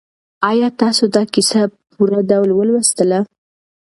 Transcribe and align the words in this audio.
آیا 0.49 0.67
تاسو 0.81 1.03
دا 1.15 1.23
کیسه 1.33 1.59
په 1.71 1.77
پوره 1.93 2.19
ډول 2.29 2.49
ولوستله؟ 2.53 3.19